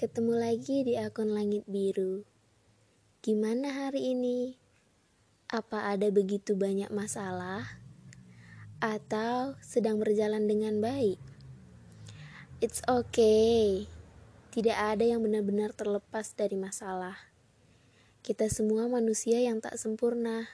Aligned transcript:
Ketemu 0.00 0.32
lagi 0.32 0.80
di 0.80 0.96
akun 0.96 1.36
Langit 1.36 1.68
Biru. 1.68 2.24
Gimana 3.20 3.68
hari 3.68 4.16
ini? 4.16 4.56
Apa 5.52 5.92
ada 5.92 6.08
begitu 6.08 6.56
banyak 6.56 6.88
masalah? 6.88 7.68
Atau 8.80 9.60
sedang 9.60 10.00
berjalan 10.00 10.48
dengan 10.48 10.80
baik? 10.80 11.20
It's 12.64 12.80
okay. 12.88 13.92
Tidak 14.56 14.72
ada 14.72 15.04
yang 15.04 15.20
benar-benar 15.20 15.76
terlepas 15.76 16.32
dari 16.32 16.56
masalah. 16.56 17.20
Kita 18.24 18.48
semua 18.48 18.88
manusia 18.88 19.36
yang 19.36 19.60
tak 19.60 19.76
sempurna. 19.76 20.48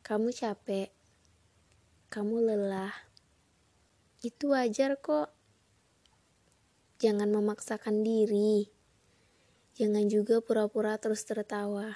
Kamu 0.00 0.32
capek. 0.32 0.88
Kamu 2.08 2.48
lelah. 2.48 2.96
Itu 4.24 4.56
wajar 4.56 4.96
kok. 5.04 5.35
Jangan 7.06 7.30
memaksakan 7.30 8.02
diri. 8.02 8.66
Jangan 9.78 10.10
juga 10.10 10.42
pura-pura 10.42 10.98
terus 10.98 11.22
tertawa. 11.22 11.94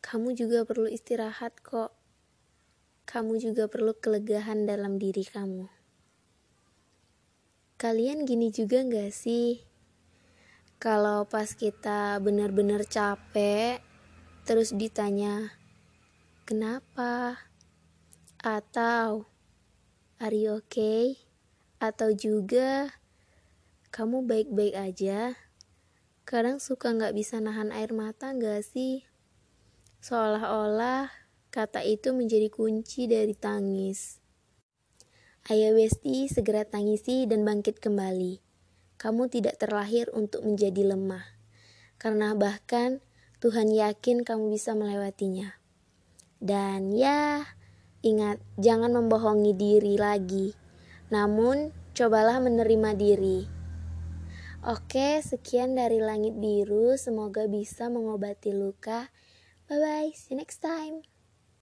Kamu 0.00 0.32
juga 0.32 0.64
perlu 0.64 0.88
istirahat 0.88 1.60
kok. 1.60 1.92
Kamu 3.04 3.36
juga 3.36 3.68
perlu 3.68 3.92
kelegahan 3.92 4.64
dalam 4.64 4.96
diri 4.96 5.28
kamu. 5.28 5.68
Kalian 7.76 8.24
gini 8.24 8.48
juga 8.48 8.80
gak 8.80 9.12
sih? 9.12 9.60
Kalau 10.80 11.28
pas 11.28 11.52
kita 11.52 12.16
benar-benar 12.24 12.88
capek, 12.88 13.84
terus 14.48 14.72
ditanya, 14.72 15.52
kenapa? 16.48 17.44
Atau, 18.40 19.28
are 20.16 20.32
you 20.32 20.64
okay? 20.64 21.20
Atau 21.76 22.16
juga, 22.16 22.96
kamu 23.96 24.28
baik-baik 24.28 24.76
aja? 24.76 25.32
Kadang 26.28 26.60
suka 26.60 26.92
gak 26.92 27.16
bisa 27.16 27.40
nahan 27.40 27.72
air 27.72 27.96
mata 27.96 28.36
gak 28.36 28.60
sih? 28.60 29.08
Seolah-olah 30.04 31.08
kata 31.48 31.80
itu 31.80 32.12
menjadi 32.12 32.52
kunci 32.52 33.08
dari 33.08 33.32
tangis. 33.32 34.20
Ayo 35.48 35.72
Besti, 35.72 36.28
segera 36.28 36.68
tangisi 36.68 37.24
dan 37.24 37.48
bangkit 37.48 37.80
kembali. 37.80 38.36
Kamu 39.00 39.32
tidak 39.32 39.64
terlahir 39.64 40.12
untuk 40.12 40.44
menjadi 40.44 40.92
lemah. 40.92 41.24
Karena 41.96 42.36
bahkan 42.36 43.00
Tuhan 43.40 43.72
yakin 43.72 44.28
kamu 44.28 44.52
bisa 44.52 44.76
melewatinya. 44.76 45.56
Dan 46.36 46.92
ya, 46.92 47.48
ingat, 48.04 48.44
jangan 48.60 48.92
membohongi 48.92 49.56
diri 49.56 49.96
lagi. 49.96 50.52
Namun, 51.08 51.72
cobalah 51.96 52.44
menerima 52.44 52.92
diri. 52.92 53.55
Oke, 54.64 55.20
sekian 55.20 55.76
dari 55.76 56.00
langit 56.00 56.38
biru. 56.38 56.96
Semoga 56.96 57.44
bisa 57.50 57.92
mengobati 57.92 58.56
luka. 58.56 59.12
Bye 59.68 59.80
bye, 59.82 60.10
see 60.14 60.32
you 60.32 60.40
next 60.40 60.62
time. 60.62 61.04